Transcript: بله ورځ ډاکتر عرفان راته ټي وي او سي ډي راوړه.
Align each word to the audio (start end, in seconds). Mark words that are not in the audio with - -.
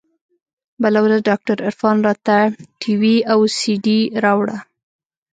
بله 0.83 0.99
ورځ 1.05 1.19
ډاکتر 1.29 1.57
عرفان 1.67 1.97
راته 2.07 2.35
ټي 2.81 2.93
وي 3.01 3.15
او 3.31 3.39
سي 3.57 3.73
ډي 3.85 3.99
راوړه. 4.23 4.57